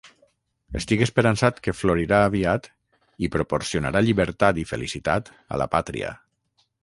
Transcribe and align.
Estic 0.77 1.01
esperançat 1.05 1.59
que 1.67 1.73
florirà 1.79 2.21
aviat 2.29 2.69
i 3.27 3.31
proporcionarà 3.35 4.03
llibertat 4.07 4.63
i 4.65 4.67
felicitat 4.73 5.29
a 5.57 5.61
la 5.63 5.69
pàtria. 5.77 6.11